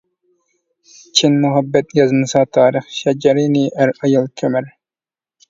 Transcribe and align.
چىن 1.19 1.37
مۇھەببەت 1.43 1.93
يازمىسا 1.99 2.41
تارىخ، 2.59 2.89
شەجەرىنى 3.01 3.63
ئەر 3.77 3.95
ئايال 4.01 4.27
كۆمەر. 4.43 4.73